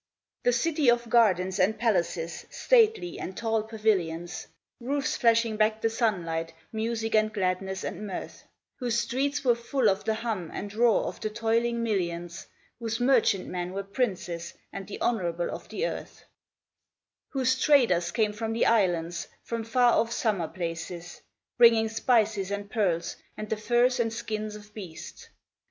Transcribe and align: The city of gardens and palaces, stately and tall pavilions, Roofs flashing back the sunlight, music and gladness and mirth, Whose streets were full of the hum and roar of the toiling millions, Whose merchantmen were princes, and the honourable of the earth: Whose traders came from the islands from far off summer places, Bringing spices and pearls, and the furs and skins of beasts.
The 0.41 0.51
city 0.51 0.89
of 0.89 1.11
gardens 1.11 1.59
and 1.59 1.77
palaces, 1.77 2.47
stately 2.49 3.19
and 3.19 3.37
tall 3.37 3.61
pavilions, 3.61 4.47
Roofs 4.79 5.15
flashing 5.15 5.57
back 5.57 5.79
the 5.79 5.91
sunlight, 5.91 6.53
music 6.71 7.13
and 7.13 7.31
gladness 7.31 7.83
and 7.83 8.07
mirth, 8.07 8.43
Whose 8.77 8.99
streets 8.99 9.45
were 9.45 9.53
full 9.53 9.87
of 9.89 10.03
the 10.03 10.15
hum 10.15 10.49
and 10.55 10.73
roar 10.73 11.03
of 11.03 11.19
the 11.21 11.29
toiling 11.29 11.83
millions, 11.83 12.47
Whose 12.79 12.99
merchantmen 12.99 13.73
were 13.73 13.83
princes, 13.83 14.55
and 14.73 14.87
the 14.87 14.99
honourable 14.99 15.51
of 15.51 15.69
the 15.69 15.85
earth: 15.85 16.25
Whose 17.29 17.59
traders 17.61 18.09
came 18.09 18.33
from 18.33 18.53
the 18.53 18.65
islands 18.65 19.27
from 19.43 19.63
far 19.63 19.93
off 19.93 20.11
summer 20.11 20.47
places, 20.47 21.21
Bringing 21.59 21.89
spices 21.89 22.49
and 22.49 22.71
pearls, 22.71 23.17
and 23.37 23.51
the 23.51 23.55
furs 23.55 23.99
and 23.99 24.11
skins 24.11 24.55
of 24.55 24.73
beasts. 24.73 25.29